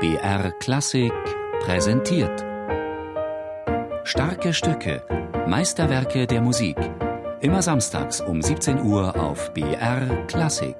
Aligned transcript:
BR 0.00 0.52
Klassik 0.52 1.12
präsentiert. 1.60 2.42
Starke 4.04 4.54
Stücke, 4.54 5.02
Meisterwerke 5.46 6.26
der 6.26 6.40
Musik. 6.40 6.78
Immer 7.42 7.60
samstags 7.60 8.22
um 8.22 8.40
17 8.40 8.80
Uhr 8.80 9.14
auf 9.20 9.52
BR 9.52 10.24
Klassik. 10.26 10.74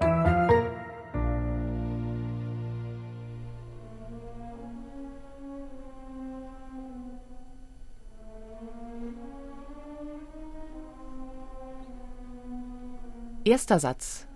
Erster 13.45 13.79
Satz. 13.81 14.27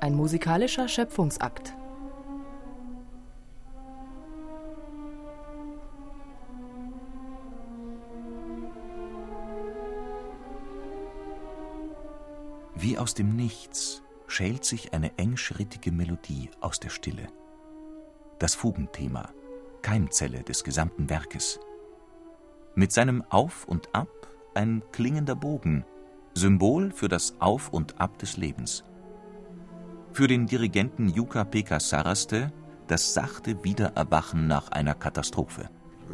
Ein 0.00 0.16
musikalischer 0.16 0.88
Schöpfungsakt. 0.88 1.72
Wie 12.84 12.98
aus 12.98 13.14
dem 13.14 13.34
Nichts 13.34 14.02
schält 14.26 14.66
sich 14.66 14.92
eine 14.92 15.16
engschrittige 15.16 15.90
Melodie 15.90 16.50
aus 16.60 16.80
der 16.80 16.90
Stille. 16.90 17.28
Das 18.38 18.54
Fugenthema, 18.54 19.30
Keimzelle 19.80 20.42
des 20.42 20.64
gesamten 20.64 21.08
Werkes. 21.08 21.60
Mit 22.74 22.92
seinem 22.92 23.24
Auf 23.30 23.64
und 23.64 23.88
Ab 23.94 24.10
ein 24.52 24.82
klingender 24.92 25.34
Bogen, 25.34 25.86
Symbol 26.34 26.90
für 26.90 27.08
das 27.08 27.36
Auf 27.38 27.70
und 27.70 27.98
Ab 27.98 28.18
des 28.18 28.36
Lebens. 28.36 28.84
Für 30.12 30.28
den 30.28 30.46
Dirigenten 30.46 31.08
Jukka 31.08 31.44
Pekka 31.44 31.80
Saraste 31.80 32.52
das 32.86 33.14
sachte 33.14 33.64
Wiedererwachen 33.64 34.46
nach 34.46 34.68
einer 34.68 34.94
Katastrophe. 34.94 35.70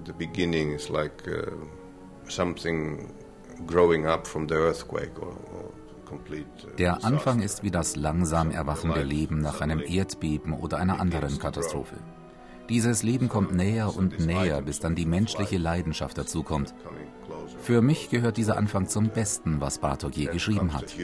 The 0.07 0.13
beginning 0.13 0.71
is 0.71 0.89
like 0.89 1.27
uh, 1.27 1.51
something 2.29 3.13
growing 3.67 4.07
up 4.07 4.25
from 4.25 4.49
the 4.49 4.55
earthquake 4.55 5.19
or, 5.21 5.35
or 5.53 5.80
der 6.79 7.05
Anfang 7.05 7.41
ist 7.41 7.63
wie 7.63 7.71
das 7.71 7.97
langsam 7.97 8.51
erwachende 8.51 9.03
Leben 9.03 9.39
nach 9.41 9.61
einem 9.61 9.81
Erdbeben 9.81 10.53
oder 10.53 10.79
einer 10.79 11.01
anderen 11.01 11.39
Katastrophe. 11.39 11.97
Dieses 12.69 13.03
Leben 13.03 13.29
kommt 13.29 13.53
näher 13.53 13.97
und 13.97 14.21
näher, 14.21 14.63
bis 14.63 14.79
dann 14.79 14.95
die 14.95 15.07
menschliche 15.07 15.59
Leidenschaft 15.59 16.17
dazukommt. 16.17 16.73
Für 17.59 17.83
mich 17.83 18.11
gehört 18.11 18.37
dieser 18.37 18.57
Anfang 18.57 18.87
zum 18.87 19.09
Besten, 19.09 19.61
was 19.61 19.79
Bartok 19.79 20.17
je 20.17 20.27
geschrieben 20.27 20.73
hat. 20.73 20.95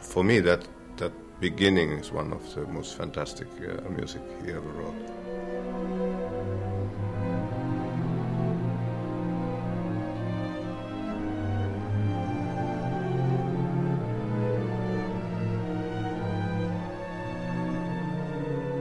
For 0.00 0.22
me 0.22 0.42
that 0.42 0.68
that 0.98 1.12
beginning 1.40 1.98
is 1.98 2.12
one 2.12 2.32
of 2.32 2.40
the 2.54 2.60
most 2.72 2.94
fantastic 2.94 3.48
uh, 3.60 3.90
music 3.90 4.20
he 4.44 4.52
ever 4.52 4.70
wrote. 4.78 5.25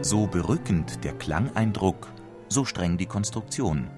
So 0.08 0.28
berückend 0.28 1.04
der 1.04 1.14
Klangeindruck, 1.14 2.14
so 2.48 2.64
streng 2.64 2.96
die 2.96 3.08
Konstruktion. 3.08 3.90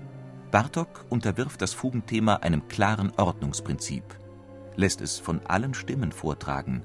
Bartok 0.51 1.05
unterwirft 1.09 1.61
das 1.61 1.73
Fugenthema 1.73 2.35
einem 2.35 2.69
klaren 2.69 3.11
Ordnungsprinzip, 3.17 4.17
lässt 4.77 5.01
es 5.01 5.19
von 5.19 5.41
allen 5.47 5.73
Stimmen 5.73 6.13
vortragen. 6.13 6.81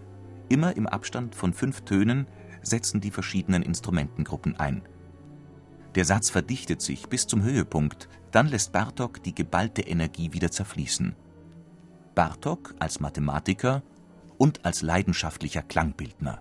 Immer 0.48 0.76
im 0.76 0.88
Abstand 0.88 1.36
von 1.36 1.52
fünf 1.52 1.82
Tönen 1.82 2.26
setzen 2.62 3.00
die 3.00 3.12
verschiedenen 3.12 3.62
Instrumentengruppen 3.62 4.58
ein. 4.58 4.82
Der 5.94 6.04
Satz 6.04 6.28
verdichtet 6.28 6.82
sich 6.82 7.08
bis 7.08 7.28
zum 7.28 7.44
Höhepunkt, 7.44 8.08
dann 8.32 8.48
lässt 8.48 8.72
Bartok 8.72 9.22
die 9.22 9.36
geballte 9.36 9.82
Energie 9.82 10.32
wieder 10.32 10.50
zerfließen. 10.50 11.14
Bartok 12.16 12.74
als 12.80 12.98
Mathematiker 12.98 13.84
und 14.36 14.64
als 14.64 14.82
leidenschaftlicher 14.82 15.62
Klangbildner. 15.62 16.40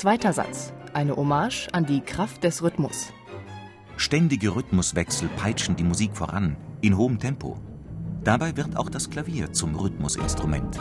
Zweiter 0.00 0.32
Satz. 0.32 0.72
Eine 0.94 1.14
Hommage 1.14 1.68
an 1.72 1.84
die 1.84 2.00
Kraft 2.00 2.42
des 2.42 2.62
Rhythmus. 2.62 3.12
Ständige 3.98 4.56
Rhythmuswechsel 4.56 5.28
peitschen 5.36 5.76
die 5.76 5.84
Musik 5.84 6.16
voran, 6.16 6.56
in 6.80 6.96
hohem 6.96 7.18
Tempo. 7.18 7.58
Dabei 8.24 8.56
wird 8.56 8.78
auch 8.78 8.88
das 8.88 9.10
Klavier 9.10 9.52
zum 9.52 9.74
Rhythmusinstrument. 9.74 10.80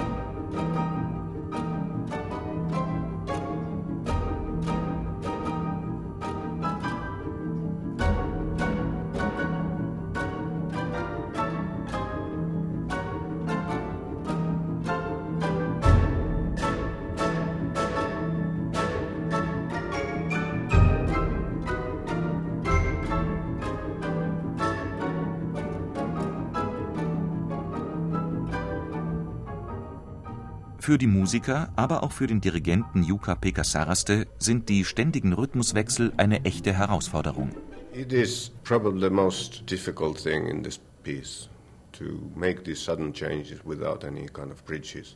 Für 30.89 30.97
die 30.97 31.05
Musiker, 31.05 31.71
aber 31.75 32.01
auch 32.01 32.11
für 32.11 32.25
den 32.25 32.41
Dirigenten 32.41 33.03
Jukka 33.03 33.35
Pekka 33.35 33.63
Saraste 33.63 34.25
sind 34.39 34.69
die 34.69 34.83
ständigen 34.83 35.33
Rhythmuswechsel 35.33 36.13
eine 36.17 36.45
echte 36.45 36.73
Herausforderung. 36.73 37.51
It 37.93 38.11
is 38.11 38.51
probably 38.63 39.07
the 39.07 39.13
most 39.13 39.69
difficult 39.69 40.17
thing 40.17 40.47
in 40.47 40.63
this 40.63 40.79
piece 41.03 41.47
to 41.91 42.05
make 42.35 42.63
these 42.63 42.81
sudden 42.81 43.13
changes 43.13 43.59
without 43.63 44.03
any 44.03 44.25
kind 44.25 44.51
of 44.51 44.65
bridges. 44.65 45.15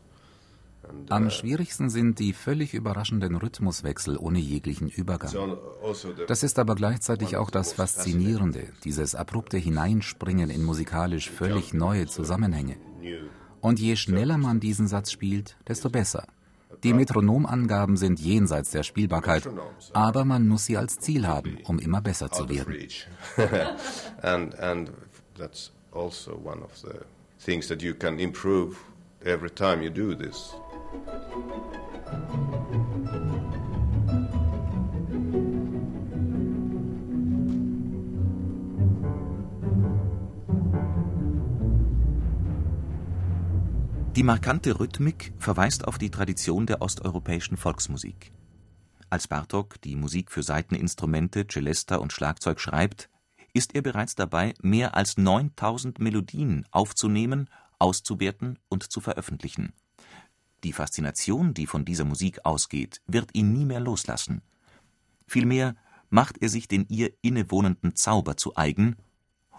Am 1.09 1.25
uh, 1.25 1.29
schwierigsten 1.31 1.89
sind 1.89 2.19
die 2.19 2.33
völlig 2.33 2.75
überraschenden 2.75 3.35
Rhythmuswechsel 3.35 4.17
ohne 4.17 4.37
jeglichen 4.37 4.89
Übergang. 4.89 5.31
so 5.31 5.57
also 5.83 6.13
Das 6.27 6.43
ist 6.43 6.59
aber 6.59 6.75
gleichzeitig 6.75 7.35
auch 7.35 7.49
das 7.49 7.73
Faszinierende, 7.73 8.67
dieses 8.83 9.15
abrupte 9.15 9.57
Hineinspringen 9.57 10.51
in 10.51 10.63
musikalisch 10.63 11.31
völlig 11.31 11.73
neue 11.73 12.05
Zusammenhänge. 12.05 12.75
Und 13.63 13.79
je 13.79 13.95
schneller 13.95 14.37
man 14.37 14.59
diesen 14.59 14.87
Satz 14.89 15.09
spielt, 15.09 15.55
desto 15.69 15.89
besser. 15.89 16.27
Die 16.83 16.93
Metronomangaben 16.93 17.95
sind 17.95 18.19
jenseits 18.19 18.71
der 18.71 18.83
Spielbarkeit, 18.83 19.47
aber 19.93 20.25
man 20.25 20.49
muss 20.49 20.65
sie 20.65 20.75
als 20.75 20.99
Ziel 20.99 21.25
haben, 21.25 21.59
um 21.63 21.79
immer 21.79 22.01
besser 22.01 22.29
zu 22.29 22.49
werden. 22.49 22.75
also 25.95 26.33
one 26.43 26.63
of 26.63 26.75
the 26.75 27.05
things 27.39 27.67
that 27.67 27.81
you 27.81 27.93
can 27.93 28.19
improve 28.19 28.75
every 29.23 29.49
time 29.49 29.81
you 29.81 29.89
do 29.89 30.15
this. 30.15 30.55
Die 44.15 44.21
markante 44.21 44.79
Rhythmik 44.79 45.33
verweist 45.39 45.87
auf 45.87 45.97
die 45.97 46.11
Tradition 46.11 46.67
der 46.67 46.83
osteuropäischen 46.83 47.57
Volksmusik. 47.57 48.31
Als 49.09 49.27
Bartok 49.27 49.81
die 49.81 49.95
Musik 49.95 50.29
für 50.29 50.43
Saiteninstrumente, 50.43 51.47
Celesta 51.47 51.95
und 51.95 52.13
Schlagzeug 52.13 52.59
schreibt, 52.59 53.09
ist 53.53 53.73
er 53.73 53.81
bereits 53.81 54.13
dabei, 54.13 54.53
mehr 54.61 54.95
als 54.95 55.17
9000 55.17 55.97
Melodien 55.97 56.63
aufzunehmen, 56.69 57.49
auszuwerten 57.79 58.59
und 58.69 58.83
zu 58.83 59.01
veröffentlichen. 59.01 59.73
Die 60.63 60.73
Faszination, 60.73 61.55
die 61.55 61.65
von 61.65 61.83
dieser 61.83 62.05
Musik 62.05 62.45
ausgeht, 62.45 63.01
wird 63.07 63.31
ihn 63.33 63.51
nie 63.51 63.65
mehr 63.65 63.79
loslassen. 63.79 64.43
Vielmehr 65.25 65.75
macht 66.11 66.37
er 66.39 66.49
sich 66.49 66.67
den 66.67 66.85
ihr 66.87 67.11
innewohnenden 67.23 67.95
Zauber 67.95 68.37
zu 68.37 68.55
eigen 68.55 68.95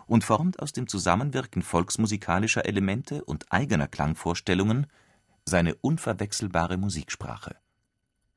und 0.07 0.25
formt 0.25 0.61
aus 0.61 0.73
dem 0.73 0.89
Zusammenwirken 0.89 1.63
volksmusikalischer 1.63 2.65
Elemente 2.67 3.25
und 3.25 3.51
eigener 3.51 3.89
Klangvorstellungen 3.89 4.87
seine 5.45 5.75
unverwechselbare 5.77 6.77
Musiksprache. 6.77 7.57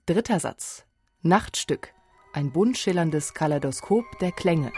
Dritter 0.05 0.39
Satz. 0.39 0.85
Nachtstück. 1.21 1.93
Ein 2.33 2.51
bunt 2.51 2.77
schillerndes 2.77 3.33
Kaleidoskop 3.33 4.05
der 4.19 4.31
Klänge. 4.31 4.71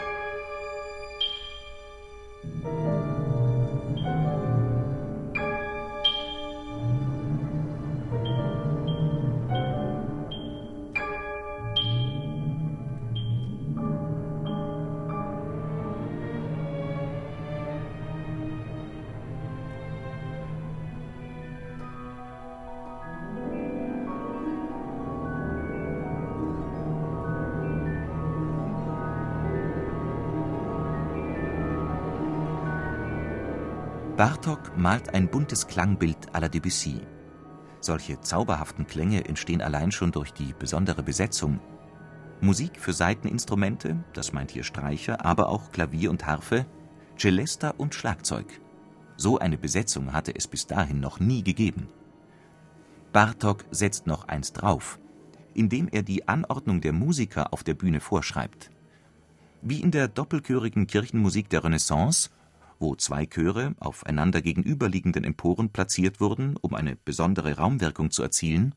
Bartok 34.20 34.76
malt 34.78 35.14
ein 35.14 35.30
buntes 35.30 35.66
Klangbild 35.66 36.36
à 36.36 36.42
la 36.42 36.50
Debussy. 36.50 37.00
Solche 37.80 38.20
zauberhaften 38.20 38.86
Klänge 38.86 39.24
entstehen 39.24 39.62
allein 39.62 39.94
schon 39.94 40.12
durch 40.12 40.34
die 40.34 40.54
besondere 40.60 41.04
Besetzung. 41.04 41.62
Musik 42.42 42.78
für 42.78 42.92
Saiteninstrumente, 42.92 44.04
das 44.12 44.34
meint 44.34 44.52
hier 44.52 44.66
Streicher, 44.66 45.24
aber 45.24 45.48
auch 45.48 45.72
Klavier 45.72 46.10
und 46.10 46.26
Harfe, 46.26 46.66
Celesta 47.18 47.70
und 47.70 47.96
Schlagzeug. 47.96 48.60
So 49.16 49.40
eine 49.40 49.58
Besetzung 49.58 50.12
hatte 50.12 50.36
es 50.36 50.50
bis 50.50 50.68
dahin 50.68 51.00
noch 51.00 51.22
nie 51.22 51.42
gegeben. 51.42 51.88
Bartok 53.14 53.64
setzt 53.72 54.06
noch 54.06 54.28
eins 54.28 54.52
drauf, 54.52 55.00
indem 55.54 55.88
er 55.88 56.04
die 56.04 56.28
Anordnung 56.28 56.82
der 56.82 56.92
Musiker 56.92 57.54
auf 57.54 57.64
der 57.64 57.74
Bühne 57.74 58.02
vorschreibt. 58.02 58.70
Wie 59.62 59.80
in 59.80 59.92
der 59.92 60.10
doppelchörigen 60.10 60.88
Kirchenmusik 60.88 61.48
der 61.48 61.64
Renaissance 61.64 62.30
wo 62.80 62.96
zwei 62.96 63.26
Chöre 63.26 63.76
auf 63.80 64.06
einander 64.06 64.42
gegenüberliegenden 64.42 65.24
Emporen 65.24 65.72
platziert 65.72 66.20
wurden, 66.20 66.56
um 66.58 66.74
eine 66.74 66.96
besondere 66.96 67.58
Raumwirkung 67.58 68.12
zu 68.12 68.24
erzielen, 68.24 68.74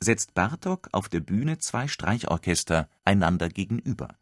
setzt 0.00 0.34
Bartok 0.34 0.88
auf 0.92 1.08
der 1.08 1.20
Bühne 1.20 1.58
zwei 1.58 1.88
Streichorchester 1.88 2.88
einander 3.04 3.48
gegenüber. 3.48 4.16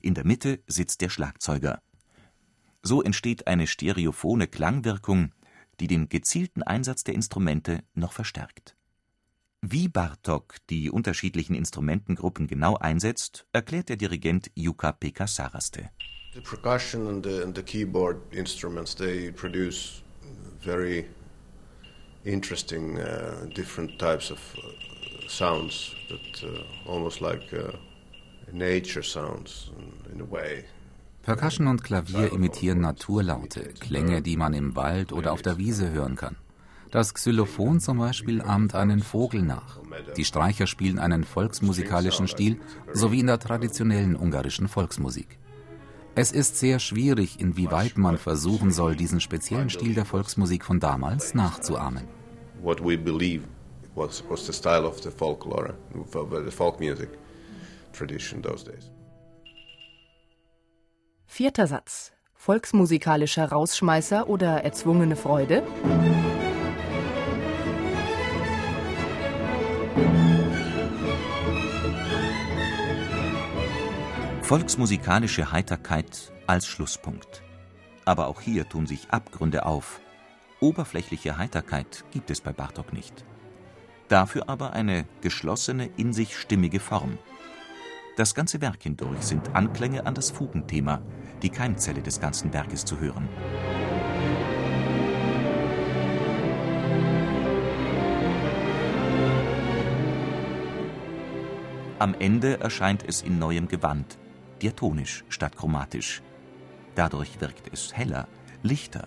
In 0.00 0.14
der 0.14 0.26
Mitte 0.26 0.60
sitzt 0.66 1.00
der 1.00 1.08
Schlagzeuger. 1.08 1.80
So 2.82 3.02
entsteht 3.02 3.46
eine 3.46 3.66
stereophone 3.66 4.50
Klangwirkung, 4.50 5.32
die 5.80 5.86
den 5.86 6.08
gezielten 6.08 6.62
Einsatz 6.62 7.04
der 7.04 7.14
Instrumente 7.14 7.82
noch 7.94 8.12
verstärkt. 8.12 8.76
Wie 9.62 9.88
Bartok 9.88 10.56
die 10.68 10.90
unterschiedlichen 10.90 11.54
Instrumentengruppen 11.54 12.46
genau 12.46 12.76
einsetzt, 12.76 13.46
erklärt 13.52 13.88
der 13.88 13.96
Dirigent 13.96 14.50
Jukka-Pekka 14.54 15.26
Saraste 15.26 15.90
The 16.34 16.40
percussion 16.40 17.06
and 17.06 17.22
the, 17.22 17.42
and 17.42 17.54
the 17.54 17.62
keyboard 17.62 18.20
instruments 18.32 18.94
they 18.94 19.30
produce 19.30 20.02
very 20.60 21.06
interesting 22.24 22.98
uh, 22.98 23.46
different 23.54 23.98
types 23.98 24.30
of 24.30 24.38
uh, 24.58 25.28
sounds 25.28 25.94
that 26.08 26.42
uh, 26.42 26.90
almost 26.90 27.20
like 27.20 27.52
uh, 27.52 27.72
nature 28.52 29.02
sounds 29.02 29.70
in, 30.12 30.20
a 30.20 30.24
way. 30.24 30.64
Percussion 31.22 31.66
und 31.68 31.82
Klavier 31.82 32.32
imitieren 32.32 32.80
Naturlaute, 32.80 33.72
Klänge, 33.80 34.20
die 34.20 34.36
man 34.36 34.54
im 34.54 34.76
Wald 34.76 35.12
oder 35.12 35.32
auf 35.32 35.42
der 35.42 35.56
Wiese 35.58 35.90
hören 35.90 36.16
kann. 36.16 36.36
Das 36.90 37.14
Xylophon 37.14 37.80
zum 37.80 37.98
Beispiel 37.98 38.40
ahmt 38.42 38.74
einen 38.74 39.00
Vogel 39.00 39.42
nach. 39.42 39.80
Die 40.16 40.24
Streicher 40.24 40.66
spielen 40.66 40.98
einen 40.98 41.24
volksmusikalischen 41.24 42.28
Stil, 42.28 42.60
sowie 42.92 43.20
in 43.20 43.26
der 43.26 43.38
traditionellen 43.38 44.16
ungarischen 44.16 44.68
Volksmusik. 44.68 45.38
Es 46.16 46.30
ist 46.30 46.56
sehr 46.56 46.78
schwierig, 46.78 47.40
inwieweit 47.40 47.98
man 47.98 48.18
versuchen 48.18 48.70
soll, 48.70 48.94
diesen 48.94 49.20
speziellen 49.20 49.68
Stil 49.68 49.94
der 49.94 50.04
Volksmusik 50.04 50.64
von 50.64 50.78
damals 50.78 51.34
nachzuahmen. 51.34 52.06
What 52.62 52.80
we 52.80 52.96
believe 52.96 53.42
was, 53.96 54.22
was 54.28 54.46
the 54.46 54.52
style 54.52 54.86
of 54.86 55.02
the 55.02 55.10
folklore, 55.10 55.74
the 55.92 56.50
folk 56.52 56.78
music 56.78 57.08
tradition 57.92 58.42
those 58.42 58.64
days. 58.64 58.90
Vierter 61.26 61.66
Satz. 61.66 62.12
Volksmusikalischer 62.34 63.48
Rausschmeißer 63.48 64.28
oder 64.28 64.62
erzwungene 64.62 65.16
Freude? 65.16 65.64
Volksmusikalische 74.44 75.52
Heiterkeit 75.52 76.30
als 76.46 76.66
Schlusspunkt. 76.66 77.42
Aber 78.04 78.26
auch 78.26 78.42
hier 78.42 78.68
tun 78.68 78.86
sich 78.86 79.08
Abgründe 79.08 79.64
auf. 79.64 80.02
Oberflächliche 80.60 81.38
Heiterkeit 81.38 82.04
gibt 82.10 82.30
es 82.30 82.42
bei 82.42 82.52
Bartok 82.52 82.92
nicht. 82.92 83.24
Dafür 84.08 84.50
aber 84.50 84.74
eine 84.74 85.06
geschlossene, 85.22 85.88
in 85.96 86.12
sich 86.12 86.36
stimmige 86.36 86.78
Form. 86.78 87.16
Das 88.18 88.34
ganze 88.34 88.60
Werk 88.60 88.82
hindurch 88.82 89.22
sind 89.22 89.56
Anklänge 89.56 90.04
an 90.04 90.14
das 90.14 90.30
Fugenthema, 90.30 91.00
die 91.40 91.48
Keimzelle 91.48 92.02
des 92.02 92.20
ganzen 92.20 92.52
Werkes 92.52 92.84
zu 92.84 93.00
hören. 93.00 93.30
Am 101.98 102.14
Ende 102.18 102.60
erscheint 102.60 103.02
es 103.08 103.22
in 103.22 103.38
neuem 103.38 103.68
Gewand, 103.68 104.18
diatonisch 104.64 105.24
statt 105.28 105.56
chromatisch. 105.56 106.22
Dadurch 106.94 107.40
wirkt 107.40 107.72
es 107.72 107.92
heller, 107.92 108.26
lichter. 108.62 109.06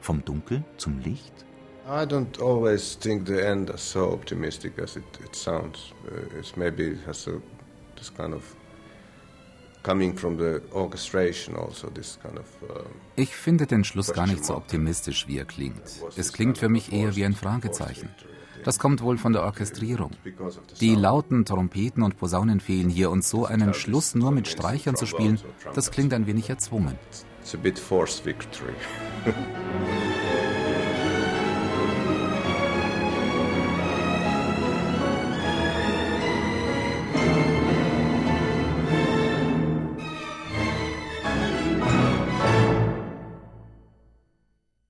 Vom 0.00 0.24
Dunkel 0.24 0.64
zum 0.76 1.00
Licht? 1.00 1.44
I 1.86 2.06
don't 2.06 2.40
always 2.40 2.96
think 2.96 3.26
the 3.26 3.40
end 3.40 3.70
is 3.70 3.80
so 3.80 4.12
optimistic 4.12 4.78
as 4.78 4.96
it, 4.96 5.04
it 5.24 5.34
sounds. 5.34 5.92
Uh, 6.06 6.38
it's 6.38 6.56
maybe 6.56 6.92
it 6.92 7.06
has 7.06 7.26
a, 7.26 7.40
this 7.96 8.14
kind 8.14 8.32
of 8.32 8.54
coming 9.82 10.16
from 10.16 10.38
the 10.38 10.60
orchestration 10.72 11.56
also 11.56 11.90
this 11.90 12.18
kind 12.22 12.38
of. 12.38 12.46
Uh, 12.62 12.84
ich 13.16 13.34
finde 13.34 13.66
den 13.66 13.82
Schluss 13.82 14.12
gar 14.12 14.26
nicht 14.26 14.44
so 14.44 14.56
optimistisch, 14.56 15.26
wie 15.26 15.38
er 15.38 15.46
klingt. 15.46 15.82
Es 16.16 16.32
klingt 16.32 16.58
für 16.58 16.68
mich 16.68 16.92
eher 16.92 17.16
wie 17.16 17.24
ein 17.24 17.34
Fragezeichen. 17.34 18.08
Das 18.64 18.78
kommt 18.78 19.02
wohl 19.02 19.18
von 19.18 19.32
der 19.32 19.42
Orchestrierung. 19.42 20.10
Die 20.80 20.94
lauten 20.94 21.44
Trompeten 21.44 22.02
und 22.02 22.16
Posaunen 22.16 22.60
fehlen 22.60 22.88
hier 22.88 23.10
und 23.10 23.24
so 23.24 23.46
einen 23.46 23.74
Schluss 23.74 24.14
nur 24.14 24.30
mit 24.30 24.48
Streichern 24.48 24.96
zu 24.96 25.06
spielen, 25.06 25.40
das 25.74 25.90
klingt 25.90 26.12
ein 26.12 26.26
wenig 26.26 26.50
erzwungen. 26.50 26.98
It's 27.42 27.54
a 27.54 27.58
bit 27.58 27.78
forced 27.78 28.24
victory. 28.26 28.74